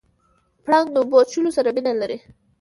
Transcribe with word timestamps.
پړانګ 0.63 0.87
د 0.91 0.95
اوبو 1.01 1.17
څښلو 1.29 1.49
سره 1.57 1.69
مینه 1.75 1.93
لري. 2.01 2.17